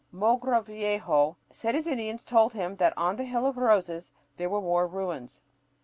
[0.11, 4.87] Mogrovejo said his Indians told him that on the "Hill of Roses" there were more
[4.87, 5.43] ruins.